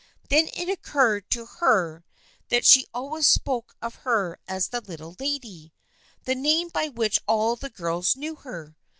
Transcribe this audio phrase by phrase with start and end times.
[0.29, 2.03] Then it occurred to her
[2.49, 5.75] that she always spoke of her as" the Little Lady,"
[6.23, 8.75] the name by which all the girls knew her.